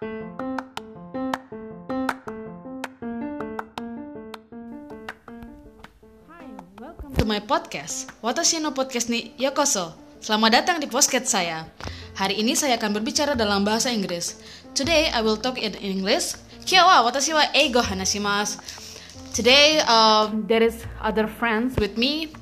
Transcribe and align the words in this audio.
Hi, 0.00 0.08
welcome 6.80 7.12
to 7.20 7.28
my 7.28 7.44
podcast. 7.44 8.08
Watashi 8.24 8.56
no 8.64 8.72
podcast 8.72 9.12
ni 9.12 9.36
yokoso. 9.36 9.92
Selamat 10.24 10.56
datang 10.56 10.80
di 10.80 10.88
podcast 10.88 11.28
saya. 11.28 11.68
Hari 12.16 12.40
ini 12.40 12.56
saya 12.56 12.80
akan 12.80 12.96
berbicara 12.96 13.36
dalam 13.36 13.60
bahasa 13.60 13.92
Inggris. 13.92 14.40
Today 14.72 15.12
I 15.12 15.20
will 15.20 15.36
talk 15.36 15.60
in 15.60 15.76
English. 15.84 16.32
Kia 16.64 16.80
wa 16.80 17.04
watashi 17.04 17.36
wa 17.36 17.44
eigo 17.52 17.84
hanashimasu. 17.84 18.56
Today 19.36 19.84
um, 19.84 20.48
there 20.48 20.64
is 20.64 20.80
other 21.04 21.28
friends 21.28 21.76
with 21.76 22.00
me. 22.00 22.32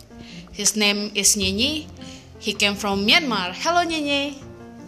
His 0.54 0.78
name 0.78 1.10
is 1.18 1.34
Nyenyi. 1.34 1.90
He 2.38 2.54
came 2.54 2.78
from 2.78 3.02
Myanmar. 3.02 3.50
Hello 3.50 3.82
Nyenyi. 3.82 4.38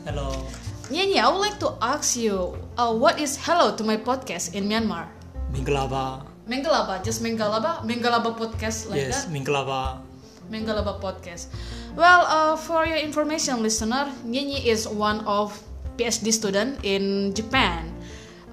Hello. 0.06 0.46
Nyenyi, 0.90 1.22
I 1.22 1.30
would 1.30 1.38
like 1.38 1.58
to 1.62 1.78
ask 1.78 2.18
you, 2.18 2.58
uh, 2.74 2.90
what 2.90 3.22
is 3.22 3.38
hello 3.38 3.78
to 3.78 3.86
my 3.86 3.94
podcast 3.94 4.58
in 4.58 4.66
Myanmar? 4.66 5.06
Mingalaba. 5.54 6.26
Mengalaba, 6.50 6.98
just 7.06 7.22
Mengalaba, 7.22 7.86
Mengalaba 7.86 8.34
podcast 8.34 8.90
like 8.90 9.06
yes, 9.06 9.22
that. 9.22 9.30
Mingalaba. 9.30 10.02
Mengalaba 10.50 10.98
podcast. 10.98 11.46
Well, 11.94 12.26
uh, 12.26 12.58
for 12.58 12.82
your 12.90 12.98
information, 12.98 13.62
listener, 13.62 14.10
Nyenyi 14.26 14.66
is 14.66 14.90
one 14.90 15.22
of 15.30 15.54
PhD 15.94 16.34
student 16.34 16.82
in 16.82 17.38
Japan. 17.38 17.94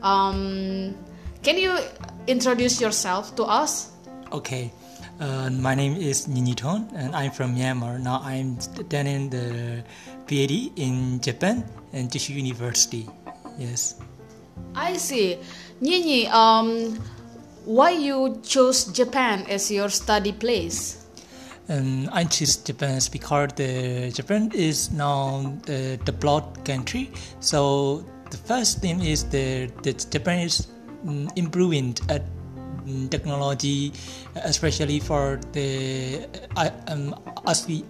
Um, 0.05 0.93
can 1.41 1.57
you 1.57 1.73
introduce 2.29 2.77
yourself 2.77 3.33
to 3.41 3.49
us? 3.49 3.97
Okay. 4.29 4.69
Uh, 5.19 5.49
my 5.49 5.73
name 5.73 5.97
is 5.97 6.27
Nyi 6.27 6.45
Nyi 6.45 6.55
Tun 6.55 6.89
and 6.93 7.15
I'm 7.15 7.31
from 7.31 7.55
Myanmar. 7.55 7.99
Now 7.99 8.21
I'm 8.23 8.59
studying 8.61 9.31
the 9.31 9.83
PhD 10.27 10.71
in 10.75 11.19
Japan 11.21 11.65
and 11.91 12.11
Jishu 12.11 12.35
University. 12.35 13.09
Yes. 13.57 13.95
I 14.75 14.93
see. 14.97 15.39
Nyi 15.81 16.05
Nyi, 16.05 16.29
um, 16.29 17.01
why 17.65 17.97
you 17.97 18.39
chose 18.45 18.85
Japan 18.93 19.43
as 19.49 19.71
your 19.71 19.89
study 19.89 20.33
place? 20.33 21.03
And 21.67 22.09
I 22.11 22.23
choose 22.25 22.57
Japan 22.57 23.01
because 23.11 23.49
the 23.55 24.11
Japan 24.13 24.51
is 24.53 24.91
now 24.91 25.51
the 25.65 25.97
developed 26.05 26.63
country. 26.63 27.09
So 27.39 28.05
the 28.29 28.37
first 28.37 28.81
thing 28.81 29.01
is 29.01 29.23
the, 29.23 29.71
the 29.81 29.93
Japan 29.93 30.45
is 30.45 30.67
mm, 31.03 31.27
improving 31.35 31.95
at 32.07 32.21
technology, 33.09 33.91
especially 34.43 34.99
for 34.99 35.39
the 35.51 36.27
uh, 36.55 36.69
um, 36.87 37.15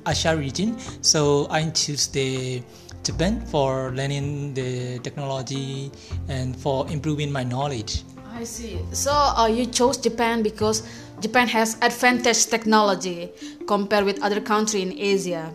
Asia 0.08 0.36
region. 0.36 0.78
So 1.02 1.48
I 1.50 1.70
choose 1.70 2.08
the 2.08 2.62
Japan 3.04 3.46
for 3.48 3.92
learning 3.96 4.54
the 4.54 5.00
technology 5.00 5.92
and 6.28 6.56
for 6.56 6.88
improving 6.90 7.32
my 7.32 7.44
knowledge. 7.44 8.04
I 8.34 8.44
see. 8.44 8.80
So 8.92 9.12
uh, 9.12 9.48
you 9.48 9.66
chose 9.66 9.98
Japan 9.98 10.44
because 10.44 10.84
Japan 11.20 11.48
has 11.48 11.78
advanced 11.82 12.52
technology 12.52 13.32
compared 13.66 14.06
with 14.06 14.22
other 14.22 14.42
country 14.42 14.82
in 14.82 14.94
Asia. 14.94 15.54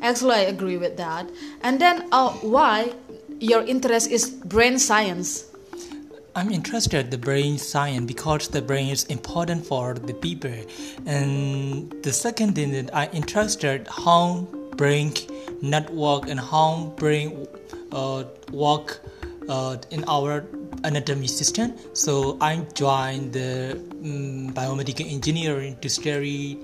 Actually, 0.00 0.34
I 0.34 0.46
agree 0.52 0.76
with 0.76 0.96
that. 0.96 1.28
And 1.62 1.80
then, 1.80 2.08
uh, 2.12 2.30
why 2.40 2.92
your 3.40 3.62
interest 3.62 4.10
is 4.10 4.30
brain 4.30 4.78
science? 4.78 5.53
I'm 6.36 6.50
interested 6.50 7.12
the 7.12 7.18
brain 7.18 7.58
science 7.58 8.06
because 8.06 8.48
the 8.48 8.60
brain 8.60 8.88
is 8.88 9.04
important 9.04 9.64
for 9.64 9.94
the 9.94 10.14
people. 10.14 10.50
And 11.06 11.94
the 12.02 12.12
second 12.12 12.56
thing 12.56 12.72
that 12.72 12.90
I 12.92 13.06
interested 13.14 13.86
how 13.86 14.48
brain 14.74 15.14
network 15.62 16.28
and 16.28 16.40
how 16.40 16.92
brain 16.96 17.46
uh, 17.92 18.24
work 18.50 18.98
uh, 19.48 19.76
in 19.92 20.02
our 20.08 20.44
anatomy 20.82 21.28
system. 21.28 21.74
So 21.92 22.36
I 22.40 22.66
joined 22.74 23.32
the 23.32 23.78
um, 24.02 24.50
biomedical 24.54 25.06
engineering 25.06 25.78
to 25.82 25.88
study 25.88 26.58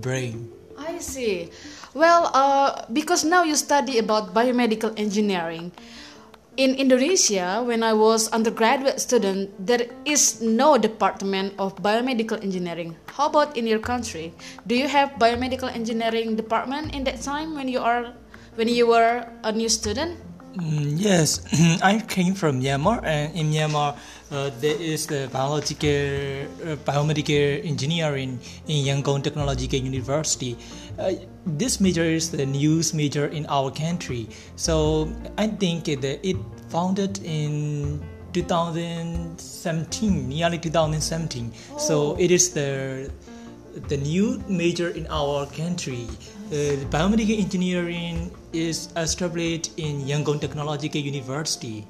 brain. 0.00 0.50
I 0.78 0.96
see. 0.96 1.50
Well, 1.92 2.30
uh, 2.32 2.86
because 2.90 3.24
now 3.24 3.44
you 3.44 3.56
study 3.56 3.98
about 3.98 4.32
biomedical 4.32 4.98
engineering. 4.98 5.72
In 6.60 6.76
Indonesia, 6.76 7.64
when 7.64 7.80
I 7.80 7.96
was 7.96 8.28
undergraduate 8.36 9.00
student, 9.00 9.48
there 9.56 9.88
is 10.04 10.44
no 10.44 10.76
department 10.76 11.56
of 11.56 11.72
biomedical 11.80 12.36
engineering. 12.44 13.00
How 13.16 13.32
about 13.32 13.56
in 13.56 13.66
your 13.66 13.78
country? 13.80 14.36
Do 14.66 14.76
you 14.76 14.84
have 14.84 15.16
biomedical 15.16 15.72
engineering 15.72 16.36
department 16.36 16.92
in 16.92 17.08
that 17.08 17.24
time 17.24 17.56
when 17.56 17.64
you 17.64 17.80
are 17.80 18.12
when 18.60 18.68
you 18.68 18.92
were 18.92 19.24
a 19.40 19.56
new 19.56 19.72
student? 19.72 20.20
Mm, 20.56 20.98
yes, 20.98 21.46
I 21.82 22.00
came 22.00 22.34
from 22.34 22.60
Myanmar, 22.60 23.04
and 23.04 23.36
in 23.36 23.52
Myanmar, 23.52 23.96
uh, 24.32 24.50
there 24.58 24.74
is 24.74 25.06
the 25.06 25.28
biological, 25.32 25.86
uh, 26.66 26.74
biomedical 26.82 27.64
engineering 27.64 28.40
in 28.66 28.84
Yangon 28.84 29.22
Technological 29.22 29.78
University. 29.78 30.58
Uh, 30.98 31.12
this 31.46 31.80
major 31.80 32.02
is 32.02 32.32
the 32.32 32.44
news 32.44 32.92
major 32.92 33.26
in 33.26 33.46
our 33.46 33.70
country. 33.70 34.28
So 34.56 35.12
I 35.38 35.46
think 35.46 35.84
that 35.84 36.18
it 36.26 36.36
founded 36.68 37.20
in 37.22 38.02
2017, 38.32 40.28
nearly 40.28 40.58
2017. 40.58 41.52
So 41.78 42.16
it 42.18 42.32
is 42.32 42.50
the 42.50 43.08
the 43.86 43.96
new 43.96 44.42
major 44.48 44.88
in 44.90 45.06
our 45.10 45.46
country. 45.46 46.08
Uh, 46.50 46.74
biomedical 46.90 47.38
engineering 47.38 48.26
is 48.52 48.90
established 48.98 49.70
in 49.78 50.02
Yangon 50.02 50.42
Technological 50.42 50.98
University. 50.98 51.86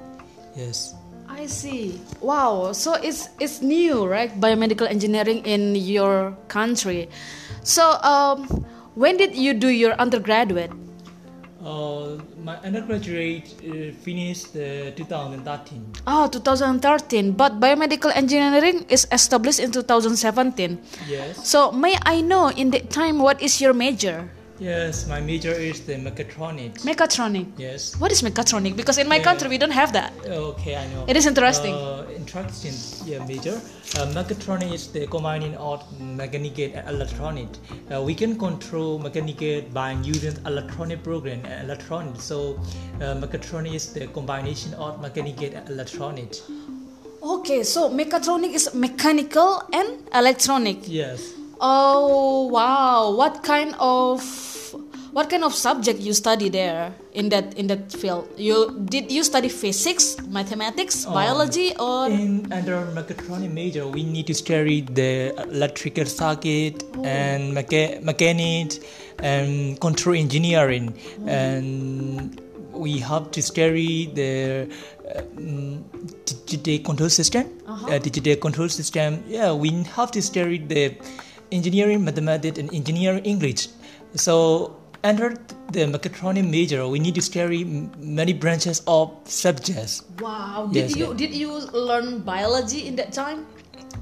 Yes. 0.54 0.92
I 1.24 1.46
see. 1.46 1.96
Wow. 2.20 2.76
So 2.76 2.92
it's 3.00 3.32
it's 3.40 3.64
new, 3.64 4.04
right? 4.04 4.28
Biomedical 4.36 4.84
engineering 4.84 5.40
in 5.48 5.80
your 5.80 6.36
country. 6.52 7.08
So 7.64 7.96
um, 8.04 8.44
when 8.92 9.16
did 9.16 9.32
you 9.32 9.56
do 9.56 9.72
your 9.72 9.96
undergraduate? 9.96 10.68
Uh, 11.64 12.20
my 12.44 12.60
undergraduate 12.60 13.56
uh, 13.64 13.96
finished 14.04 14.52
uh, 14.56 14.92
2013. 14.92 16.04
Oh, 16.04 16.28
2013. 16.28 17.32
But 17.32 17.60
biomedical 17.60 18.12
engineering 18.12 18.84
is 18.92 19.08
established 19.08 19.60
in 19.60 19.72
2017. 19.72 20.20
Yes. 21.08 21.48
So 21.48 21.72
may 21.72 21.96
I 22.04 22.20
know 22.20 22.52
in 22.52 22.76
that 22.76 22.92
time 22.92 23.24
what 23.24 23.40
is 23.40 23.56
your 23.60 23.72
major? 23.72 24.28
Yes, 24.60 25.06
my 25.08 25.20
major 25.22 25.52
is 25.52 25.80
the 25.86 25.94
mechatronics. 25.94 26.84
Mechatronic. 26.84 27.46
yes. 27.56 27.96
What 27.98 28.12
is 28.12 28.20
mechatronic? 28.20 28.76
Because 28.76 28.98
in 28.98 29.08
my 29.08 29.16
Yeah. 29.16 29.24
country 29.24 29.48
we 29.48 29.56
don't 29.56 29.70
have 29.72 29.94
that. 29.94 30.12
Okay, 30.26 30.76
I 30.76 30.86
know. 30.92 31.04
It 31.08 31.16
is 31.16 31.24
interesting. 31.24 31.72
Uh, 31.74 32.04
interesting, 32.14 32.74
yeah, 33.10 33.24
major. 33.24 33.56
Uh, 33.96 34.04
mechatronics 34.12 34.74
is 34.74 34.86
the 34.88 35.06
combining 35.06 35.56
of 35.56 35.80
mechanical 35.98 36.68
and 36.76 36.88
electronic. 36.90 37.48
Uh, 37.90 38.02
we 38.02 38.14
can 38.14 38.36
control 38.38 38.98
mechanical 38.98 39.62
by 39.72 39.92
using 40.04 40.36
electronic 40.44 41.02
program 41.02 41.40
and 41.46 41.64
electronic. 41.64 42.20
So, 42.20 42.60
uh, 43.00 43.14
mechatronics 43.16 43.74
is 43.74 43.86
the 43.94 44.06
combination 44.08 44.74
of 44.74 45.00
mechanical 45.00 45.48
and 45.56 45.68
electronic. 45.70 46.36
Okay, 47.22 47.62
so 47.64 47.88
mechatronic 47.88 48.52
is 48.52 48.74
mechanical 48.74 49.62
and 49.72 49.88
electronic. 50.12 50.84
Yes. 50.86 51.32
Oh 51.60 52.48
wow! 52.48 53.10
What 53.12 53.42
kind 53.42 53.74
of 53.78 54.24
what 55.12 55.28
kind 55.28 55.44
of 55.44 55.52
subject 55.54 56.00
you 56.00 56.14
study 56.14 56.48
there 56.48 56.94
in 57.12 57.28
that 57.30 57.52
in 57.58 57.66
that 57.66 57.92
field? 57.92 58.28
You 58.38 58.80
did 58.88 59.12
you 59.12 59.22
study 59.24 59.48
physics, 59.50 60.16
mathematics, 60.28 61.04
Oh. 61.06 61.12
biology, 61.12 61.76
or 61.76 62.06
In 62.08 62.50
under 62.50 62.80
mechatronic 62.96 63.52
major, 63.52 63.86
we 63.86 64.04
need 64.04 64.26
to 64.28 64.34
study 64.34 64.80
the 64.80 65.34
electrical 65.52 66.06
circuit 66.06 66.82
and 67.04 67.52
mecha- 67.52 68.02
mechanics 68.02 68.80
and 69.18 69.78
control 69.80 70.16
engineering, 70.16 70.94
and 71.26 72.40
we 72.72 72.98
have 73.04 73.30
to 73.32 73.42
study 73.42 74.06
the 74.06 74.64
uh, 75.14 75.20
mm, 75.36 75.82
digital 76.24 76.78
control 76.86 77.10
system. 77.10 77.44
Uh-huh. 77.66 77.86
Uh, 77.92 77.98
digital 77.98 78.36
control 78.36 78.68
system. 78.70 79.22
Yeah, 79.28 79.52
we 79.52 79.70
have 79.96 80.10
to 80.12 80.22
study 80.22 80.56
the 80.58 80.96
engineering, 81.52 82.04
mathematics, 82.04 82.58
and 82.58 82.72
engineering 82.74 83.24
English. 83.24 83.68
So 84.14 84.76
under 85.02 85.36
the 85.72 85.86
mechatronic 85.86 86.48
major, 86.48 86.86
we 86.88 86.98
need 86.98 87.14
to 87.14 87.22
study 87.22 87.64
many 87.98 88.32
branches 88.32 88.82
of 88.86 89.12
subjects. 89.24 90.02
wow? 90.20 90.68
Did 90.72 90.90
Yes, 90.90 90.96
you 90.96 91.14
did 91.14 91.32
you 91.34 91.52
learn 91.72 92.20
biology 92.20 92.86
in 92.86 92.96
that 92.96 93.12
time 93.12 93.46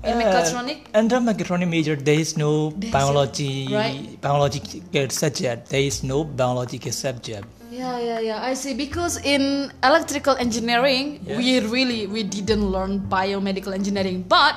in 0.02 0.16
Uh, 0.16 0.20
mechatronic? 0.22 0.78
Under 0.94 1.16
mechatronic 1.20 1.68
major, 1.68 1.94
there 1.96 2.18
is 2.18 2.36
no 2.36 2.70
There's 2.76 2.92
biology 2.92 3.68
right. 3.70 4.18
biological 4.20 5.08
subject. 5.10 5.70
There 5.70 5.84
is 5.86 6.02
no 6.02 6.24
biological 6.24 6.90
subject. 6.92 7.46
Yeah, 7.70 8.00
yeah, 8.00 8.18
yeah. 8.18 8.42
I 8.42 8.54
see. 8.54 8.72
Because 8.74 9.20
in 9.22 9.70
electrical 9.84 10.34
engineering, 10.40 11.20
we 11.28 11.60
really 11.60 12.06
we 12.10 12.24
didn't 12.24 12.64
learn 12.74 13.06
biomedical 13.06 13.70
engineering, 13.76 14.24
but 14.26 14.56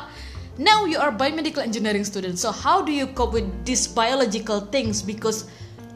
now 0.61 0.85
you 0.85 0.97
are 0.97 1.11
biomedical 1.11 1.63
engineering 1.63 2.05
student. 2.05 2.37
So 2.39 2.51
how 2.51 2.81
do 2.81 2.91
you 2.91 3.07
cope 3.07 3.33
with 3.33 3.65
these 3.65 3.87
biological 3.87 4.61
things? 4.61 5.01
Because 5.01 5.45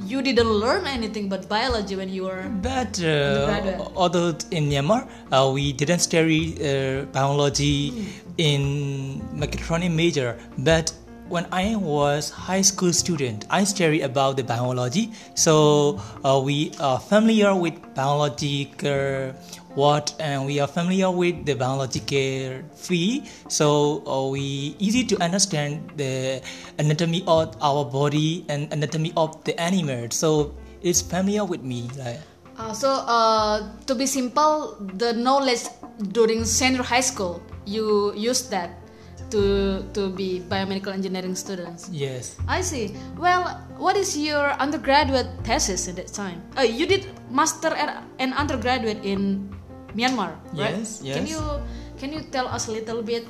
you 0.04 0.22
didn't 0.22 0.50
learn 0.50 0.86
anything 0.88 1.30
but 1.30 1.48
biology 1.48 1.96
when 1.96 2.10
you 2.10 2.24
were 2.24 2.44
But 2.62 3.02
uh, 3.02 3.90
although 3.96 4.36
in 4.52 4.70
Myanmar, 4.70 5.08
uh, 5.32 5.52
we 5.54 5.72
didn't 5.74 6.00
study 6.00 6.58
uh, 6.60 7.06
biology 7.06 8.10
in 8.38 9.22
mechatronic 9.34 9.94
major, 9.94 10.38
but 10.58 10.92
when 11.28 11.48
I 11.52 11.76
was 11.76 12.30
high 12.30 12.62
school 12.62 12.94
student, 12.94 13.46
I 13.50 13.64
studied 13.64 14.02
about 14.02 14.38
the 14.38 14.44
biology. 14.44 15.12
So 15.34 16.00
uh, 16.24 16.42
we 16.44 16.72
are 16.80 17.00
familiar 17.00 17.56
with 17.56 17.74
biological 17.96 19.34
what 19.76 20.16
and 20.20 20.46
we 20.46 20.60
are 20.60 20.68
familiar 20.68 21.12
with 21.12 21.46
the 21.46 21.54
biological 21.54 22.64
field. 22.76 23.28
So 23.50 24.02
uh, 24.08 24.30
we 24.32 24.76
easy 24.80 25.04
to 25.12 25.22
understand 25.22 25.92
the 25.98 26.42
anatomy 26.80 27.24
of 27.28 27.56
our 27.62 27.84
body 27.84 28.46
and 28.48 28.72
anatomy 28.72 29.12
of 29.18 29.44
the 29.44 29.60
animal. 29.60 30.08
So 30.12 30.56
it's 30.82 31.02
familiar 31.02 31.44
with 31.44 31.62
me. 31.62 31.90
Like, 31.98 32.22
Uh, 32.56 32.72
so 32.72 32.88
uh, 33.04 33.68
to 33.84 33.92
be 34.00 34.08
simple, 34.08 34.80
the 34.80 35.12
knowledge 35.12 35.68
during 36.16 36.48
senior 36.48 36.88
high 36.88 37.04
school, 37.04 37.44
you 37.68 38.16
use 38.16 38.48
that 38.48 38.85
to 39.30 39.84
to 39.94 40.10
be 40.10 40.42
biomedical 40.48 40.94
engineering 40.94 41.36
students. 41.36 41.90
yes. 41.92 42.36
I 42.48 42.62
see. 42.62 42.96
Well, 43.18 43.48
what 43.78 43.98
is 43.98 44.18
your 44.18 44.54
undergraduate 44.60 45.28
thesis 45.44 45.88
at 45.88 45.96
that 45.98 46.14
time? 46.14 46.42
Uh, 46.58 46.62
you 46.62 46.86
did 46.86 47.08
master 47.30 47.74
and 48.20 48.34
undergraduate 48.34 49.04
in 49.04 49.50
Myanmar, 49.96 50.36
right? 50.54 50.76
Yes, 50.78 51.02
Yes. 51.04 51.16
Can 51.18 51.26
you 51.28 51.42
can 51.98 52.10
you 52.14 52.22
tell 52.32 52.48
us 52.48 52.68
a 52.68 52.72
little 52.72 53.02
bit 53.02 53.26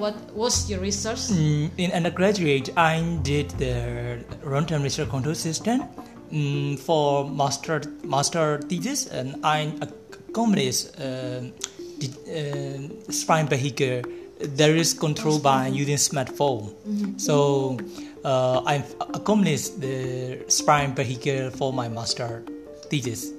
what 0.00 0.16
was 0.34 0.70
your 0.70 0.80
research? 0.80 1.28
Mm, 1.30 1.70
in 1.76 1.92
undergraduate, 1.92 2.70
I 2.76 3.00
did 3.22 3.50
the 3.60 4.24
runtime 4.42 4.82
research 4.82 5.10
control 5.10 5.34
system 5.34 5.84
mm, 6.32 6.78
for 6.78 7.28
master 7.28 7.82
master 8.02 8.58
thesis, 8.66 9.06
and 9.06 9.36
I 9.44 9.72
accomplished 9.80 10.96
uh, 10.98 11.52
the 12.00 12.08
uh, 12.26 13.12
spine 13.12 13.46
vehicle 13.46 14.02
that 14.40 14.70
is 14.70 14.92
controlled 14.92 15.42
by 15.42 15.68
using 15.68 15.96
smartphone. 15.96 16.72
So 17.20 17.78
uh, 18.24 18.62
I 18.66 18.84
accomplished 19.14 19.80
the 19.80 20.44
spine 20.48 20.94
vehicle 20.94 21.50
for 21.50 21.72
my 21.72 21.88
master 21.88 22.42
thesis. 22.88 23.32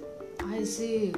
I 0.44 0.63
see. 0.63 1.13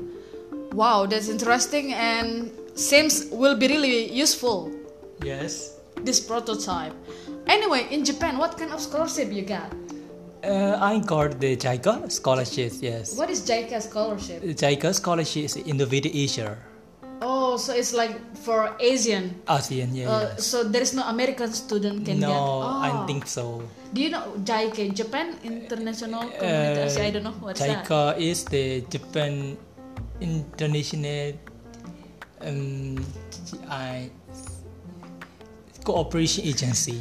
Wow, 0.72 1.06
that's 1.06 1.30
interesting 1.30 1.94
and 1.94 2.52
seems 2.76 3.28
will 3.32 3.58
be 3.58 3.68
really 3.68 4.12
useful. 4.12 4.72
Yes. 5.22 5.80
This 6.02 6.20
prototype. 6.20 6.94
Anyway, 7.48 7.88
in 7.92 8.04
Japan, 8.04 8.38
what 8.38 8.58
kind 8.58 8.72
of 8.72 8.82
scholarship 8.82 9.32
you 9.32 9.44
got? 9.44 9.72
Uh, 10.44 10.78
I 10.82 11.00
got 11.00 11.40
the 11.40 11.56
JICA 11.56 12.12
scholarship. 12.12 12.74
Yes. 12.82 13.18
What 13.18 13.30
is 13.30 13.48
JICA 13.48 13.82
scholarship? 13.82 14.44
JICA 14.44 14.94
scholarship 14.94 15.46
is 15.46 15.58
Innovative 15.58 16.12
Asia, 16.14 16.58
Oh, 17.22 17.58
so 17.58 17.74
it's 17.74 17.94
like 17.94 18.16
for 18.38 18.76
Asian. 18.80 19.42
ASEAN. 19.48 19.94
Yeah. 19.94 20.10
Uh, 20.10 20.22
yeah. 20.22 20.36
so 20.38 20.64
there 20.64 20.82
is 20.82 20.94
no 20.94 21.04
American 21.04 21.52
student 21.54 22.06
can 22.06 22.20
no, 22.20 22.28
get. 22.28 22.36
Oh. 22.36 22.82
I 22.82 22.90
think 23.06 23.28
so. 23.28 23.64
Do 23.94 24.02
you 24.02 24.10
know 24.10 24.34
JICA, 24.42 24.94
Japan 24.94 25.38
International 25.44 26.26
Community 26.34 27.00
Uh, 27.00 27.04
I 27.04 27.12
don't 27.12 27.24
know 27.24 27.38
what's 27.40 27.62
that. 27.62 27.86
JICA 27.86 28.18
is 28.18 28.44
the 28.46 28.82
Japan 28.90 29.58
International 30.20 31.38
um, 32.42 32.98
I 33.70 34.10
Cooperation 35.84 36.44
Agency. 36.46 37.00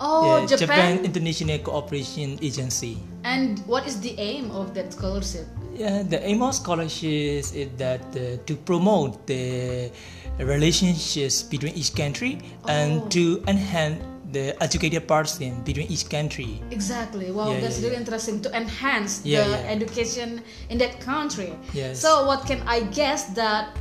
Oh, 0.00 0.40
Yeah, 0.40 0.56
Japan. 0.56 1.04
International 1.04 1.58
Cooperation 1.58 2.38
Agency. 2.40 2.96
And 3.24 3.60
what 3.66 3.86
is 3.86 4.00
the 4.00 4.16
aim 4.16 4.50
of 4.50 4.72
that 4.74 4.94
scholarship? 4.94 5.46
Yeah, 5.80 6.02
the 6.04 6.20
aim 6.20 6.42
of 6.44 6.52
scholarship 6.54 7.40
is 7.56 7.72
that 7.80 8.04
uh, 8.12 8.36
to 8.44 8.54
promote 8.68 9.24
the 9.26 9.88
relationships 10.36 11.40
between 11.42 11.72
each 11.72 11.96
country 11.96 12.36
Oh. 12.64 12.68
and 12.68 13.10
to 13.16 13.40
enhance 13.48 13.96
the 14.30 14.52
educated 14.62 15.08
person 15.08 15.64
between 15.64 15.88
each 15.88 16.04
country. 16.12 16.60
Exactly. 16.70 17.32
Wow, 17.32 17.50
Yeah, 17.56 17.60
that's 17.64 17.80
yeah, 17.80 17.88
really 17.88 17.96
yeah. 17.96 18.04
interesting 18.04 18.44
to 18.44 18.52
enhance 18.52 19.24
the 19.24 19.40
education 19.66 20.44
in 20.68 20.76
that 20.84 21.00
country. 21.00 21.56
Yes. 21.72 21.98
So, 22.04 22.26
what 22.28 22.44
can 22.44 22.60
I 22.68 22.80
guess 22.92 23.32
that 23.40 23.72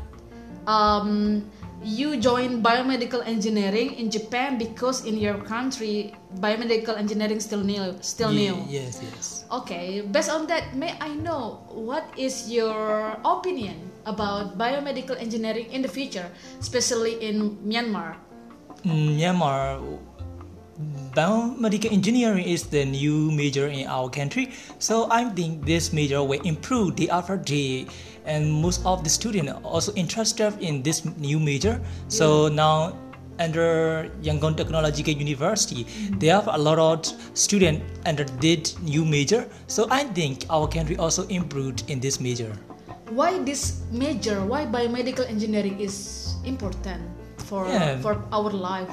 um, 0.67 1.43
you 1.83 2.19
joined 2.19 2.63
biomedical 2.63 3.25
engineering 3.25 3.95
in 3.95 4.11
Japan 4.11 4.57
because 4.57 5.05
in 5.05 5.17
your 5.17 5.39
country 5.43 6.13
biomedical 6.39 6.97
engineering 6.97 7.39
still 7.39 7.63
new, 7.63 7.95
still 8.01 8.31
Ye- 8.31 8.51
new. 8.51 8.55
Yes, 8.67 8.99
yes. 9.01 9.45
Okay, 9.51 10.01
based 10.01 10.29
on 10.29 10.47
that, 10.47 10.75
may 10.75 10.95
I 10.99 11.15
know 11.15 11.63
what 11.71 12.05
is 12.17 12.51
your 12.51 13.17
opinion 13.23 13.89
about 14.05 14.57
biomedical 14.57 15.15
engineering 15.19 15.71
in 15.71 15.81
the 15.81 15.91
future, 15.91 16.27
especially 16.59 17.17
in 17.23 17.57
Myanmar? 17.63 18.15
In 18.83 19.17
Myanmar, 19.17 19.79
biomedical 21.13 21.91
engineering 21.91 22.45
is 22.45 22.63
the 22.67 22.85
new 22.85 23.31
major 23.31 23.67
in 23.67 23.87
our 23.87 24.09
country. 24.09 24.51
So 24.79 25.07
I 25.11 25.25
think 25.25 25.65
this 25.65 25.91
major 25.91 26.23
will 26.23 26.41
improve 26.41 26.95
day 26.95 27.09
after 27.09 27.35
day, 27.37 27.87
and 28.25 28.51
most 28.51 28.85
of 28.85 29.03
the 29.03 29.09
students 29.09 29.51
are 29.51 29.61
also 29.63 29.91
interested 29.93 30.55
in 30.61 30.81
this 30.83 31.03
new 31.17 31.39
major. 31.39 31.81
So 32.07 32.47
now 32.47 32.95
under 33.39 34.11
Yangon 34.21 34.55
Technological 34.55 35.13
University, 35.13 35.83
they 36.19 36.27
have 36.27 36.47
a 36.47 36.57
lot 36.57 36.79
of 36.79 37.05
students 37.33 37.83
under 38.05 38.23
this 38.39 38.79
new 38.79 39.03
major. 39.03 39.47
So 39.67 39.87
I 39.89 40.03
think 40.03 40.45
our 40.49 40.67
country 40.67 40.97
also 40.97 41.27
improved 41.27 41.89
in 41.89 41.99
this 41.99 42.19
major. 42.19 42.51
Why 43.09 43.39
this 43.39 43.81
major? 43.91 44.45
Why 44.45 44.65
biomedical 44.65 45.27
engineering 45.27 45.79
is 45.79 46.35
important 46.45 47.01
for 47.49 47.65
Yeah. 47.67 47.97
for 47.99 48.21
our 48.31 48.51
life? 48.53 48.91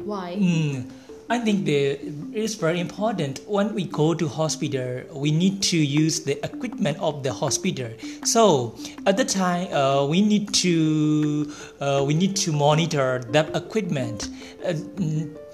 Why? 0.00 0.36
Mm, 0.40 0.88
I 1.30 1.38
think 1.38 1.64
the, 1.64 1.92
it 1.92 2.44
is 2.44 2.54
very 2.54 2.80
important 2.80 3.40
when 3.46 3.74
we 3.74 3.84
go 3.84 4.12
to 4.12 4.28
hospital. 4.28 5.02
We 5.10 5.32
need 5.32 5.62
to 5.62 5.78
use 5.78 6.20
the 6.20 6.36
equipment 6.44 6.98
of 7.00 7.22
the 7.22 7.32
hospital. 7.32 7.90
So 8.24 8.76
at 9.06 9.16
the 9.16 9.24
time, 9.24 9.72
uh, 9.72 10.04
we 10.06 10.20
need 10.20 10.52
to 10.54 11.50
uh, 11.80 12.04
we 12.06 12.12
need 12.12 12.36
to 12.44 12.52
monitor 12.52 13.24
that 13.30 13.56
equipment, 13.56 14.28
uh, 14.66 14.74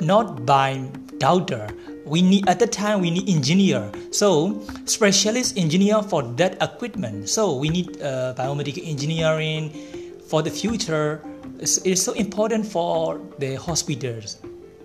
not 0.00 0.44
by 0.44 0.88
doctor. 1.18 1.68
We 2.04 2.20
need 2.20 2.48
at 2.48 2.58
the 2.58 2.66
time 2.66 3.00
we 3.00 3.12
need 3.12 3.28
engineer. 3.28 3.92
So 4.10 4.60
specialist 4.86 5.56
engineer 5.56 6.02
for 6.02 6.24
that 6.34 6.60
equipment. 6.60 7.28
So 7.28 7.54
we 7.54 7.68
need 7.68 8.02
uh, 8.02 8.34
biomedical 8.36 8.82
engineering 8.88 9.70
for 10.26 10.42
the 10.42 10.50
future. 10.50 11.22
It's, 11.60 11.78
it's 11.86 12.02
so 12.02 12.12
important 12.14 12.66
for 12.66 13.20
the 13.38 13.54
hospitals. 13.54 14.38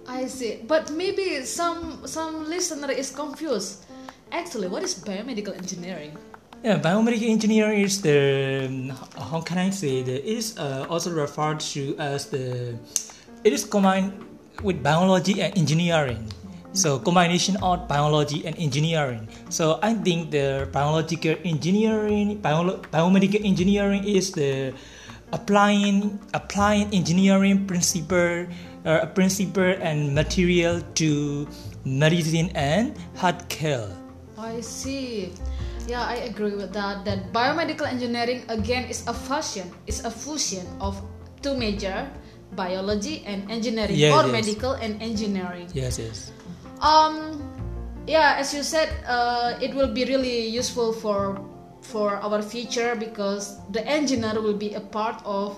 I 0.08 0.28
see. 0.28 0.62
But 0.68 0.92
maybe 0.92 1.42
some 1.46 2.06
some 2.06 2.46
listener 2.50 2.92
is 2.92 3.12
confused. 3.12 3.86
Actually, 4.32 4.68
what 4.68 4.84
is 4.84 4.96
biomedical 5.02 5.58
engineering? 5.58 6.18
Yeah, 6.64 6.82
biomedical 6.82 7.30
engineering 7.30 7.82
is 7.82 8.02
the 8.02 8.94
how 9.18 9.42
can 9.42 9.58
I 9.58 9.70
say 9.70 10.02
it 10.02 10.10
is 10.10 10.58
uh, 10.58 10.86
also 10.90 11.14
referred 11.14 11.60
to 11.74 11.98
as 11.98 12.30
the 12.30 12.78
it 13.44 13.54
is 13.54 13.66
combined 13.66 14.14
with 14.64 14.82
biology 14.82 15.42
and 15.42 15.54
engineering. 15.58 16.26
So 16.76 17.00
combination 17.00 17.56
of 17.64 17.88
biology 17.88 18.44
and 18.46 18.58
engineering. 18.60 19.30
So 19.50 19.80
I 19.82 19.94
think 19.96 20.32
the 20.32 20.68
biological 20.74 21.40
engineering, 21.46 22.44
bio, 22.44 22.84
biomedical 22.92 23.40
engineering 23.46 24.04
is 24.04 24.36
the 24.36 24.74
applying 25.32 26.20
applying 26.34 26.92
engineering 26.92 27.66
principle, 27.66 28.48
uh, 28.86 29.06
principle 29.18 29.76
and 29.82 30.14
material 30.14 30.82
to 30.96 31.48
medicine 31.84 32.50
and 32.56 32.96
health 33.18 33.48
care. 33.50 33.90
I 34.38 34.62
see. 34.62 35.34
Yeah, 35.88 36.02
I 36.02 36.26
agree 36.30 36.56
with 36.56 36.74
that. 36.74 37.06
That 37.06 37.34
biomedical 37.34 37.86
engineering 37.86 38.46
again 38.50 38.86
is 38.90 39.06
a 39.08 39.14
fusion, 39.14 39.70
is 39.86 40.06
a 40.06 40.10
fusion 40.10 40.66
of 40.82 40.98
two 41.42 41.54
major, 41.58 42.10
biology 42.58 43.22
and 43.26 43.50
engineering, 43.52 43.94
Yes, 43.98 44.14
or 44.14 44.26
yes. 44.26 44.32
medical 44.32 44.74
and 44.74 45.02
engineering. 45.02 45.70
Yes, 45.74 46.00
yes. 46.00 46.32
Um, 46.82 47.42
yeah, 48.08 48.36
as 48.38 48.54
you 48.54 48.64
said, 48.64 48.90
uh, 49.06 49.58
it 49.62 49.74
will 49.74 49.94
be 49.94 50.06
really 50.06 50.48
useful 50.48 50.94
for 50.94 51.38
for 51.82 52.18
our 52.18 52.42
future 52.42 52.98
because 52.98 53.62
the 53.70 53.86
engineer 53.86 54.42
will 54.42 54.58
be 54.58 54.74
a 54.74 54.82
part 54.82 55.22
of 55.22 55.54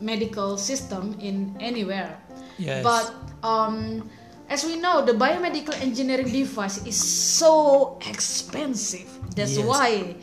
medical 0.00 0.56
system 0.56 1.16
in 1.20 1.56
anywhere. 1.60 2.18
Yes. 2.58 2.82
But 2.82 3.12
um, 3.42 4.08
as 4.48 4.64
we 4.64 4.76
know, 4.76 5.04
the 5.04 5.12
biomedical 5.12 5.74
engineering 5.80 6.30
device 6.32 6.84
is 6.86 6.96
so 6.96 7.98
expensive. 8.08 9.08
That's 9.36 9.56
Yes. 9.56 9.66
why 9.66 10.16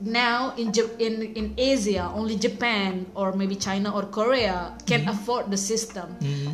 now 0.00 0.52
in 0.60 0.72
in 1.00 1.22
in 1.34 1.54
Asia 1.56 2.12
only 2.14 2.36
Japan 2.36 3.06
or 3.14 3.32
maybe 3.32 3.56
China 3.56 3.94
or 3.96 4.04
Korea 4.04 4.76
can 4.84 5.00
Mm-hmm. 5.06 5.14
afford 5.16 5.50
the 5.50 5.56
system. 5.56 6.12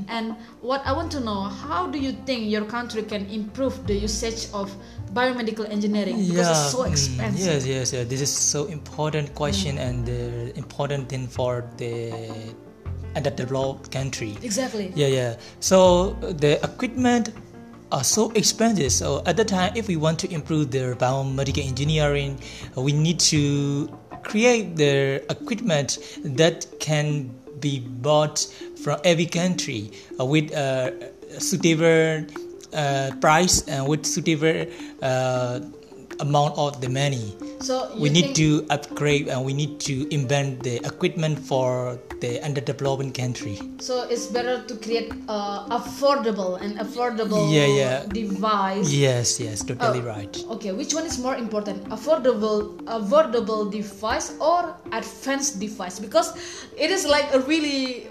And 0.09 0.37
what 0.61 0.83
I 0.87 0.93
want 0.93 1.11
to 1.13 1.21
know, 1.21 1.43
how 1.51 1.87
do 1.91 1.99
you 1.99 2.13
think 2.27 2.47
your 2.51 2.65
country 2.65 3.03
can 3.03 3.27
improve 3.31 3.87
the 3.87 3.95
usage 3.95 4.47
of 4.55 4.71
biomedical 5.13 5.69
engineering 5.69 6.17
because 6.29 6.49
it's 6.51 6.71
so 6.71 6.85
mm, 6.85 6.93
expensive? 6.93 7.47
yes, 7.47 7.67
yes, 7.67 7.93
yes. 7.93 8.07
This 8.09 8.21
is 8.21 8.31
so 8.31 8.67
important 8.67 9.35
question 9.35 9.79
and 9.79 10.07
the 10.07 10.55
important 10.57 11.09
thing 11.09 11.27
for 11.27 11.65
the 11.77 12.13
underdeveloped 13.17 13.91
country. 13.91 14.37
Exactly. 14.43 14.93
Yeah, 14.95 15.07
yeah. 15.09 15.33
So 15.61 16.13
the 16.21 16.63
equipment 16.65 17.31
are 17.93 18.03
so 18.03 18.31
expensive. 18.33 18.91
So 18.91 19.23
at 19.27 19.37
the 19.37 19.45
time, 19.45 19.73
if 19.77 19.87
we 19.87 19.97
want 19.97 20.19
to 20.21 20.33
improve 20.33 20.71
the 20.71 20.97
biomedical 20.99 21.65
engineering, 21.65 22.41
we 22.75 22.93
need 22.93 23.21
to 23.21 23.87
create 24.25 24.77
the 24.77 25.23
equipment 25.31 25.99
that 26.25 26.67
can 26.81 27.31
be 27.61 27.81
bought 27.81 28.41
from 28.83 28.99
every 29.05 29.27
country 29.27 29.93
uh, 30.19 30.25
with 30.25 30.53
uh, 30.53 30.91
suitable 31.39 32.27
uh, 32.73 33.11
price 33.21 33.69
and 33.69 33.87
with 33.87 34.07
suitable 34.07 34.67
uh, 35.03 35.61
amount 36.23 36.57
of 36.57 36.81
the 36.81 36.88
money. 36.88 37.35
So 37.59 37.91
We 37.99 38.11
need 38.11 38.35
to 38.38 38.67
upgrade 38.71 39.29
and 39.29 39.45
we 39.45 39.52
need 39.55 39.79
to 39.91 40.07
invent 40.14 40.62
the 40.62 40.79
equipment 40.87 41.38
for 41.38 41.99
the 42.23 42.38
underdeveloped 42.43 43.14
country. 43.14 43.59
So 43.79 44.07
it's 44.07 44.26
better 44.31 44.62
to 44.67 44.75
create 44.79 45.11
uh, 45.29 45.67
affordable 45.71 46.59
and 46.62 46.79
affordable 46.79 47.50
Yeah, 47.50 47.67
yeah. 47.67 47.97
device. 48.07 48.91
Yes, 48.95 49.38
yes, 49.38 49.62
totally 49.62 50.00
Oh, 50.02 50.14
right. 50.14 50.33
Okay, 50.59 50.71
which 50.73 50.95
one 50.95 51.07
is 51.07 51.19
more 51.19 51.35
important? 51.35 51.83
Affordable 51.91 52.79
affordable 52.87 53.71
device 53.71 54.35
or 54.38 54.75
advanced 54.95 55.59
device? 55.59 55.99
Because 55.99 56.35
it 56.79 56.91
is 56.91 57.07
like 57.07 57.26
a 57.35 57.41
really 57.47 58.07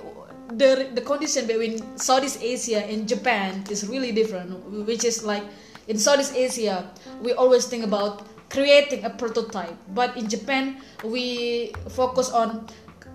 the 0.60 0.92
the 0.96 1.02
condition 1.04 1.48
between 1.48 1.80
Southeast 1.96 2.40
Asia 2.44 2.84
and 2.84 3.08
Japan 3.08 3.64
is 3.72 3.88
really 3.88 4.12
different. 4.12 4.52
Which 4.88 5.04
is 5.08 5.24
like 5.24 5.44
in 5.88 5.98
Southeast 5.98 6.36
Asia, 6.36 6.90
we 7.22 7.34
always 7.34 7.66
think 7.66 7.84
about 7.84 8.28
creating 8.50 9.06
a 9.06 9.10
prototype, 9.10 9.76
but 9.96 10.16
in 10.18 10.28
Japan, 10.28 10.78
we 11.04 11.72
focus 11.90 12.30
on 12.30 12.68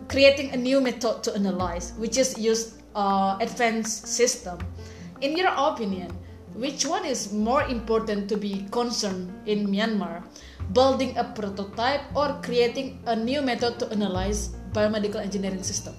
creating 0.09 0.51
a 0.53 0.57
new 0.57 0.81
method 0.81 1.23
to 1.23 1.35
analyze, 1.35 1.93
which 1.99 2.17
is 2.17 2.39
use 2.39 2.79
uh, 2.95 3.37
advanced 3.41 4.07
system. 4.09 4.59
In 5.21 5.37
your 5.37 5.53
opinion, 5.57 6.11
which 6.57 6.87
one 6.87 7.05
is 7.05 7.33
more 7.33 7.63
important 7.69 8.29
to 8.31 8.37
be 8.37 8.67
concerned 8.71 9.29
in 9.45 9.69
Myanmar? 9.69 10.25
Building 10.73 11.17
a 11.19 11.25
prototype 11.25 12.01
or 12.17 12.41
creating 12.43 12.99
a 13.07 13.15
new 13.15 13.43
method 13.43 13.79
to 13.79 13.87
analyze 13.93 14.57
biomedical 14.73 15.21
engineering 15.21 15.63
system? 15.63 15.95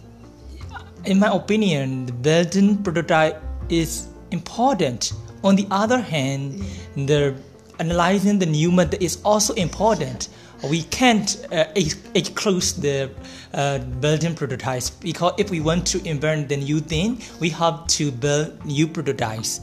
In 1.05 1.19
my 1.19 1.29
opinion, 1.29 2.07
the 2.07 2.13
building 2.13 2.81
prototype 2.83 3.39
is 3.69 4.09
important. 4.31 5.13
On 5.43 5.55
the 5.55 5.67
other 5.69 5.99
hand, 5.99 6.63
the 6.95 7.35
analyzing 7.79 8.39
the 8.39 8.45
new 8.45 8.71
method 8.71 9.01
is 9.01 9.19
also 9.23 9.53
important. 9.53 10.29
We 10.63 10.83
can't 10.83 11.45
uh, 11.51 11.65
exclude 11.75 12.63
the 12.81 13.11
uh, 13.53 13.77
building 13.77 14.33
prototypes 14.33 14.89
because 14.89 15.33
if 15.37 15.51
we 15.51 15.61
want 15.61 15.85
to 15.87 16.03
invent 16.03 16.49
the 16.49 16.57
new 16.57 16.79
thing, 16.79 17.21
we 17.39 17.49
have 17.49 17.85
to 17.87 18.11
build 18.11 18.65
new 18.65 18.87
prototypes. 18.87 19.61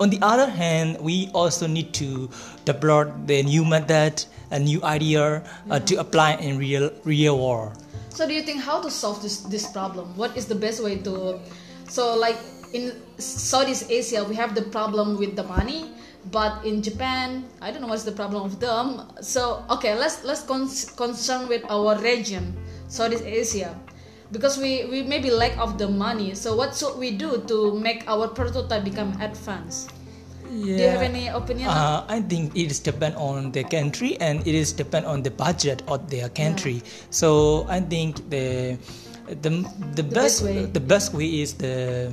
On 0.00 0.10
the 0.10 0.18
other 0.22 0.50
hand, 0.50 0.98
we 1.00 1.30
also 1.32 1.68
need 1.68 1.94
to 1.94 2.28
develop 2.64 3.14
the 3.26 3.44
new 3.44 3.64
method, 3.64 4.24
a 4.50 4.58
new 4.58 4.82
idea 4.82 5.44
uh, 5.70 5.78
to 5.80 5.96
apply 5.96 6.34
in 6.34 6.58
real 6.58 6.90
real 7.04 7.38
world. 7.38 7.78
So 8.08 8.26
do 8.26 8.34
you 8.34 8.42
think 8.42 8.60
how 8.60 8.82
to 8.82 8.90
solve 8.90 9.22
this 9.22 9.46
this 9.46 9.70
problem? 9.70 10.16
What 10.16 10.36
is 10.36 10.46
the 10.46 10.58
best 10.58 10.82
way 10.82 10.98
to 11.06 11.38
so 11.88 12.18
like 12.18 12.38
in 12.74 12.90
Southeast 13.22 13.86
Asia 13.88 14.26
we 14.26 14.34
have 14.34 14.52
the 14.58 14.66
problem 14.74 15.16
with 15.16 15.38
the 15.38 15.46
money, 15.46 15.94
but 16.34 16.66
in 16.66 16.82
Japan 16.82 17.46
I 17.62 17.70
don't 17.70 17.80
know 17.80 17.88
what's 17.88 18.02
the 18.02 18.12
problem 18.12 18.42
of 18.42 18.58
them. 18.58 19.06
So 19.22 19.62
okay, 19.70 19.94
let's 19.94 20.26
let's 20.26 20.42
con- 20.42 20.68
concern 20.98 21.46
with 21.46 21.62
our 21.70 21.94
region, 22.02 22.58
Southeast 22.90 23.22
Asia, 23.22 23.78
because 24.34 24.58
we 24.58 24.90
we 24.90 25.06
maybe 25.06 25.30
lack 25.30 25.54
of 25.56 25.78
the 25.78 25.86
money. 25.86 26.34
So 26.34 26.58
what 26.58 26.74
should 26.74 26.98
we 26.98 27.14
do 27.14 27.46
to 27.46 27.78
make 27.78 28.02
our 28.10 28.26
prototype 28.26 28.82
become 28.82 29.14
advanced? 29.22 29.94
Do 30.44 30.70
you 30.70 30.86
have 30.86 31.02
any 31.02 31.30
opinion? 31.30 31.66
Uh, 31.66 32.04
I 32.06 32.20
think 32.20 32.54
it 32.54 32.70
is 32.70 32.78
depend 32.78 33.16
on 33.16 33.50
the 33.50 33.64
country 33.64 34.14
and 34.20 34.38
it 34.46 34.54
is 34.54 34.70
depend 34.70 35.06
on 35.06 35.22
the 35.22 35.30
budget 35.30 35.82
of 35.88 36.10
their 36.10 36.28
country. 36.28 36.82
So 37.10 37.66
I 37.66 37.80
think 37.80 38.30
the 38.30 38.78
the 39.26 39.66
the, 39.98 40.04
best 40.04 40.14
best 40.14 40.44
way. 40.44 40.66
the 40.66 40.84
best 40.84 41.14
way 41.14 41.26
is 41.42 41.54
the 41.54 42.12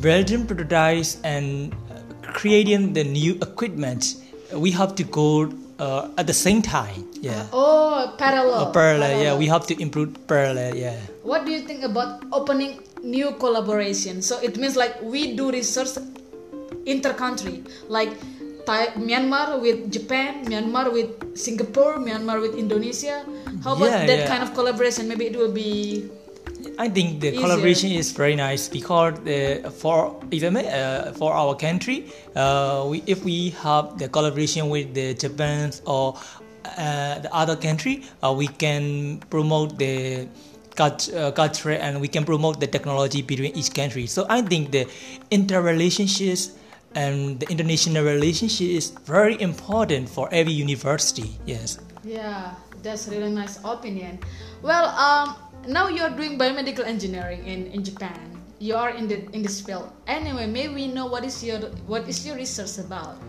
building 0.00 0.46
prototypes 0.46 1.20
and 1.24 1.74
creating 2.22 2.92
the 2.92 3.04
new 3.04 3.34
equipment. 3.42 4.16
We 4.52 4.70
have 4.72 4.94
to 4.96 5.04
go 5.04 5.52
uh, 5.78 6.10
at 6.16 6.26
the 6.26 6.32
same 6.34 6.62
time. 6.62 7.04
Yeah. 7.20 7.46
Oh, 7.52 8.14
parallel. 8.16 8.54
Uh, 8.54 8.70
parallel, 8.70 9.22
yeah, 9.22 9.34
we 9.36 9.46
have 9.46 9.66
to 9.66 9.74
improve 9.80 10.14
parallel, 10.26 10.76
yeah. 10.76 10.96
What 11.22 11.44
do 11.44 11.52
you 11.52 11.60
think 11.60 11.82
about 11.82 12.22
opening 12.32 12.80
new 13.02 13.32
collaboration? 13.32 14.22
So 14.22 14.38
it 14.40 14.56
means 14.56 14.76
like 14.76 15.02
we 15.02 15.34
do 15.34 15.50
research 15.50 15.98
inter-country, 16.86 17.64
like 17.88 18.14
Thai, 18.64 18.94
Myanmar 18.96 19.60
with 19.60 19.90
Japan, 19.90 20.44
Myanmar 20.46 20.92
with 20.92 21.36
Singapore, 21.36 21.96
Myanmar 21.98 22.40
with 22.40 22.54
Indonesia. 22.54 23.24
How 23.64 23.74
about 23.74 23.90
Yeah, 23.90 24.06
that 24.06 24.18
yeah. 24.18 24.28
kind 24.28 24.42
of 24.42 24.54
collaboration? 24.54 25.08
Maybe 25.08 25.26
it 25.26 25.36
will 25.36 25.52
be 25.52 26.08
I 26.78 26.88
think 26.88 27.20
the 27.20 27.28
Easier. 27.28 27.40
collaboration 27.40 27.90
is 27.90 28.12
very 28.12 28.36
nice 28.36 28.68
because 28.68 29.18
uh, 29.26 29.68
for 29.70 30.14
even 30.30 30.56
uh, 30.56 31.12
for 31.18 31.32
our 31.34 31.56
country, 31.56 32.06
uh, 32.36 32.86
we, 32.88 33.02
if 33.06 33.24
we 33.24 33.50
have 33.66 33.98
the 33.98 34.08
collaboration 34.08 34.70
with 34.70 34.94
the 34.94 35.14
Japan 35.14 35.72
or 35.86 36.14
uh, 36.64 37.18
the 37.18 37.34
other 37.34 37.56
country, 37.56 38.04
uh, 38.22 38.32
we 38.32 38.46
can 38.46 39.18
promote 39.28 39.76
the 39.76 40.28
uh, 40.78 41.32
culture 41.32 41.70
and 41.72 42.00
we 42.00 42.06
can 42.06 42.24
promote 42.24 42.60
the 42.60 42.66
technology 42.68 43.22
between 43.22 43.56
each 43.56 43.74
country. 43.74 44.06
So 44.06 44.26
I 44.28 44.42
think 44.42 44.70
the 44.70 44.86
interrelationships 45.32 46.54
and 46.94 47.40
the 47.40 47.50
international 47.50 48.04
relationship 48.04 48.68
is 48.68 48.90
very 49.04 49.40
important 49.40 50.08
for 50.08 50.28
every 50.30 50.52
university. 50.52 51.36
Yes. 51.44 51.78
yeah, 52.04 52.54
that's 52.82 53.08
really 53.08 53.30
nice 53.30 53.58
opinion. 53.64 54.20
Well, 54.62 54.86
um, 54.94 55.34
now 55.68 55.88
you're 55.88 56.10
doing 56.10 56.38
biomedical 56.40 56.84
engineering 56.84 57.44
in, 57.46 57.66
in 57.68 57.84
Japan. 57.84 58.16
You 58.58 58.74
are 58.74 58.90
in 58.90 59.06
the 59.06 59.22
in 59.30 59.42
this 59.44 59.60
field. 59.60 59.92
Anyway, 60.08 60.48
may 60.48 60.66
we 60.66 60.88
know 60.88 61.06
what 61.06 61.22
is 61.22 61.44
your 61.44 61.60
what 61.86 62.08
is 62.08 62.26
your 62.26 62.34
research 62.34 62.82
about? 62.82 63.20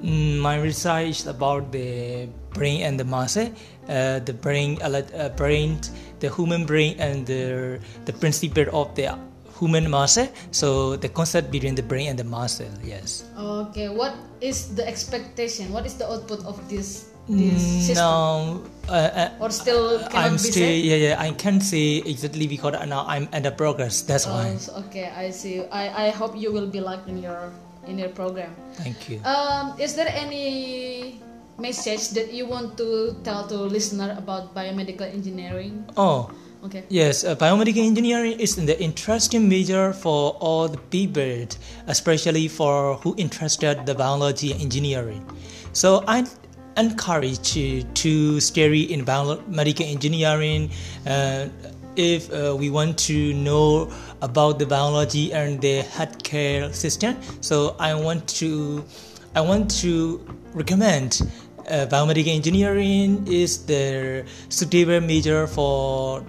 Mm, 0.00 0.38
My 0.38 0.56
research 0.62 1.20
is 1.20 1.26
about 1.26 1.74
the 1.74 2.30
brain 2.54 2.86
and 2.86 2.96
the 2.96 3.04
muscle, 3.04 3.50
uh, 3.90 4.22
the 4.22 4.32
brain, 4.32 4.78
uh, 4.80 4.88
uh, 4.88 5.28
brain, 5.36 5.76
the 6.22 6.30
human 6.30 6.64
brain, 6.64 6.96
and 7.02 7.26
the 7.26 7.76
the 8.06 8.14
principle 8.14 8.64
of 8.72 8.94
the 8.94 9.12
human 9.60 9.90
muscle. 9.90 10.30
So 10.54 10.96
the 10.96 11.10
concept 11.10 11.50
between 11.50 11.74
the 11.74 11.84
brain 11.84 12.08
and 12.08 12.16
the 12.16 12.24
muscle. 12.24 12.70
Yes. 12.80 13.28
Okay, 13.36 13.90
what 13.90 14.14
is 14.40 14.72
the 14.72 14.86
expectation? 14.86 15.68
What 15.74 15.84
is 15.84 15.98
the 16.00 16.08
output 16.08 16.46
of 16.46 16.56
this 16.70 17.12
this 17.28 17.86
system? 17.86 18.04
No, 18.04 18.62
uh, 18.88 18.92
uh, 18.92 19.30
Or 19.44 19.50
still 19.50 19.98
cannot 20.08 20.14
I'm 20.24 20.32
be 20.32 20.38
still 20.48 20.64
said? 20.64 20.80
yeah 20.80 20.96
yeah 20.96 21.14
I 21.20 21.30
can't 21.36 21.62
say 21.62 22.00
exactly 22.04 22.46
because 22.48 22.74
now 22.88 23.04
I'm 23.06 23.28
under 23.32 23.50
progress. 23.52 24.02
That's 24.02 24.26
Oh, 24.26 24.32
why. 24.32 24.56
okay, 24.88 25.12
I 25.14 25.30
see. 25.30 25.62
I, 25.68 26.08
I 26.08 26.10
hope 26.10 26.36
you 26.36 26.52
will 26.52 26.66
be 26.68 26.80
like 26.80 27.04
in 27.06 27.20
your 27.22 27.52
in 27.86 27.98
your 27.98 28.08
program. 28.10 28.52
Thank 28.80 29.08
you. 29.08 29.20
Um, 29.24 29.76
is 29.80 29.94
there 29.96 30.08
any 30.08 31.20
message 31.58 32.10
that 32.16 32.32
you 32.32 32.46
want 32.46 32.76
to 32.78 33.16
tell 33.24 33.46
to 33.48 33.56
listener 33.68 34.14
about 34.16 34.54
biomedical 34.54 35.04
engineering? 35.08 35.84
Oh. 35.96 36.30
Okay. 36.58 36.82
Yes, 36.90 37.22
uh, 37.22 37.36
biomedical 37.38 37.86
engineering 37.86 38.34
is 38.42 38.58
the 38.58 38.74
interesting 38.82 39.46
major 39.48 39.92
for 39.94 40.34
all 40.42 40.66
the 40.66 40.76
people, 40.90 41.46
especially 41.86 42.48
for 42.50 42.96
who 43.06 43.14
interested 43.16 43.86
the 43.86 43.94
biology 43.94 44.50
and 44.50 44.60
engineering. 44.66 45.22
So 45.72 46.02
I 46.10 46.26
encourage 46.78 47.56
you 47.56 47.82
to 47.82 48.40
study 48.40 48.92
in 48.92 49.04
biomedical 49.04 49.90
engineering. 49.90 50.70
Uh, 51.06 51.48
if 51.96 52.32
uh, 52.32 52.54
we 52.56 52.70
want 52.70 52.96
to 52.96 53.34
know 53.34 53.92
about 54.22 54.60
the 54.60 54.66
biology 54.66 55.32
and 55.32 55.60
the 55.60 55.82
healthcare 55.82 56.72
system, 56.72 57.16
so 57.40 57.74
I 57.80 57.94
want 57.94 58.28
to, 58.40 58.84
I 59.34 59.40
want 59.40 59.68
to 59.82 60.24
recommend 60.54 61.20
uh, 61.68 61.86
biomedical 61.86 62.34
engineering 62.34 63.26
is 63.26 63.66
the 63.66 64.24
suitable 64.48 65.00
major 65.00 65.46
for 65.46 66.24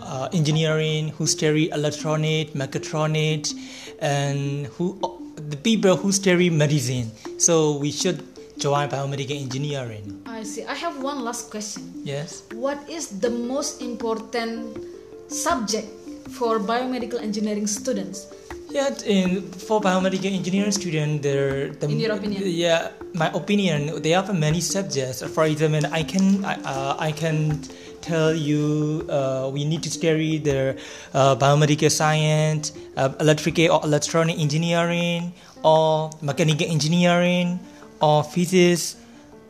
uh, 0.00 0.28
engineering, 0.32 1.08
who 1.08 1.26
study 1.26 1.68
electronic, 1.70 2.54
mechatronic, 2.54 3.52
and 4.00 4.66
who 4.66 4.98
the 5.36 5.56
people 5.56 5.96
who 5.96 6.12
study 6.12 6.50
medicine. 6.50 7.10
So 7.38 7.76
we 7.76 7.90
should 7.90 8.31
join 8.62 8.86
biomedical 8.86 9.34
engineering. 9.34 10.22
I 10.24 10.46
see. 10.46 10.62
I 10.62 10.78
have 10.78 11.02
one 11.02 11.26
last 11.26 11.50
question. 11.50 11.90
Yes. 12.06 12.46
What 12.54 12.78
is 12.86 13.18
the 13.18 13.30
most 13.30 13.82
important 13.82 14.78
subject 15.26 15.90
for 16.30 16.62
biomedical 16.62 17.18
engineering 17.18 17.66
students? 17.66 18.30
Yeah, 18.70 18.94
in 19.04 19.42
for 19.50 19.82
biomedical 19.82 20.30
engineering 20.30 20.70
student, 20.70 21.20
there. 21.26 21.74
The, 21.74 21.90
In 21.90 21.98
your 21.98 22.14
opinion? 22.14 22.40
Yeah, 22.46 22.94
my 23.12 23.28
opinion. 23.34 24.00
They 24.00 24.14
have 24.14 24.30
many 24.32 24.62
subjects. 24.62 25.20
For 25.26 25.44
example, 25.44 25.90
I 25.92 26.06
can 26.06 26.46
I, 26.46 26.54
uh, 26.62 26.94
I 26.96 27.10
can 27.12 27.60
tell 28.00 28.32
you 28.32 29.04
uh, 29.10 29.50
we 29.52 29.66
need 29.66 29.82
to 29.82 29.90
study 29.90 30.38
the 30.38 30.78
uh, 31.12 31.34
biomedical 31.36 31.90
science, 31.90 32.72
uh, 32.96 33.12
electrical 33.20 33.76
or 33.76 33.80
electronic 33.84 34.38
engineering, 34.38 35.34
or 35.60 36.08
mechanical 36.22 36.64
engineering, 36.70 37.60
or 38.02 38.22
physics, 38.24 38.96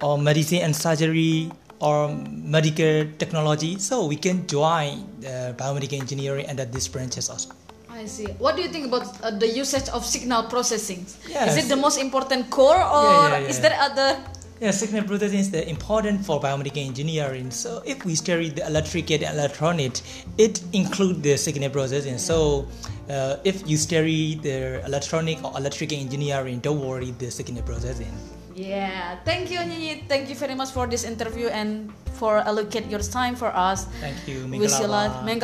or 0.03 0.19
medicine 0.19 0.61
and 0.61 0.77
surgery, 0.77 1.51
or 1.81 2.15
medical 2.31 3.07
technology. 3.19 3.79
So 3.79 4.07
we 4.07 4.17
can 4.17 4.47
join 4.47 5.03
uh, 5.27 5.55
biomedical 5.57 5.99
engineering 5.99 6.47
under 6.49 6.65
these 6.65 6.87
branches 6.87 7.29
also. 7.29 7.51
I 7.91 8.07
see. 8.07 8.27
What 8.39 8.57
do 8.57 8.63
you 8.63 8.69
think 8.69 8.87
about 8.87 9.21
uh, 9.23 9.31
the 9.31 9.49
usage 9.49 9.89
of 9.91 10.05
signal 10.05 10.45
processing? 10.45 11.07
Yes. 11.29 11.57
Is 11.57 11.65
it 11.65 11.69
the 11.69 11.77
most 11.77 11.99
important 11.99 12.51
core, 12.51 12.79
or 12.79 13.29
yeah, 13.29 13.39
is 13.39 13.59
yeah. 13.59 13.69
there 13.69 13.79
other? 13.81 14.21
Yeah, 14.61 14.71
signal 14.71 15.03
processing 15.05 15.41
is 15.41 15.51
the 15.51 15.69
important 15.69 16.25
for 16.25 16.41
biomedical 16.41 16.87
engineering. 16.87 17.51
So 17.51 17.83
if 17.85 18.05
we 18.05 18.15
study 18.15 18.51
the 18.51 18.65
electric 18.65 19.11
and 19.11 19.25
electronic, 19.25 20.01
it 20.39 20.63
includes 20.73 21.21
the 21.21 21.37
signal 21.37 21.71
processing. 21.71 22.17
So 22.19 22.69
uh, 23.11 23.37
if 23.43 23.69
you 23.69 23.77
study 23.77 24.37
the 24.37 24.85
electronic 24.87 25.43
or 25.43 25.51
electrical 25.59 25.99
engineering, 25.99 26.61
don't 26.61 26.81
worry 26.81 27.11
the 27.19 27.31
signal 27.31 27.65
processing. 27.65 28.15
Yeah. 28.55 29.19
Thank 29.25 29.51
you, 29.51 29.59
Nyinyi. 29.59 30.09
Thank 30.09 30.29
you 30.29 30.37
very 30.37 30.55
much 30.55 30.71
for 30.71 30.87
this 30.87 31.05
interview 31.05 31.49
and 31.49 31.93
for 32.23 32.39
allocate 32.45 32.87
your 32.87 33.01
time 33.01 33.35
for 33.35 33.49
us. 33.51 33.89
Thank 33.99 34.29
you, 34.29 34.47
Wish 34.47 34.79
you 34.79 34.87
luck. 34.87 35.25
Meng, 35.25 35.41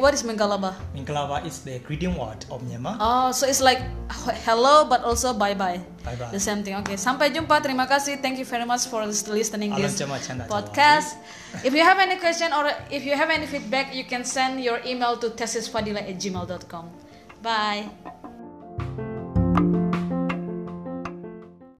what 0.00 0.14
is 0.14 0.22
Mengalaba? 0.24 0.74
Mengalaba 0.96 1.44
is 1.44 1.60
the 1.62 1.78
greeting 1.84 2.16
word 2.16 2.42
of 2.50 2.62
Myanmar. 2.64 2.96
Oh, 2.98 3.30
so 3.32 3.46
it's 3.46 3.60
like 3.60 3.78
hello, 4.42 4.84
but 4.88 5.04
also 5.04 5.32
bye 5.32 5.54
bye. 5.54 5.78
Bye 6.02 6.16
bye. 6.16 6.32
The 6.32 6.40
same 6.40 6.64
thing. 6.64 6.74
Okay. 6.82 6.96
Sampai 6.96 7.30
jumpa. 7.30 7.60
Terima 7.62 7.86
kasih. 7.86 8.18
Thank 8.18 8.40
you 8.40 8.48
very 8.48 8.64
much 8.64 8.88
for 8.88 9.04
listening 9.06 9.70
this 9.76 10.00
podcast. 10.48 11.20
if 11.62 11.72
you 11.76 11.84
have 11.84 12.00
any 12.00 12.16
question 12.16 12.50
or 12.52 12.72
if 12.90 13.04
you 13.04 13.14
have 13.14 13.30
any 13.30 13.46
feedback, 13.46 13.94
you 13.94 14.04
can 14.04 14.24
send 14.24 14.64
your 14.64 14.80
email 14.82 15.16
to 15.20 15.30
tesisfadila 15.30 16.02
at 16.02 16.16
gmail.com. 16.16 16.90
Bye. 17.44 17.86